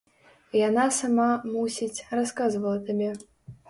Яна 0.67 0.85
сама, 1.01 1.27
мусіць, 1.53 2.05
расказвала 2.23 2.85
табе. 2.93 3.17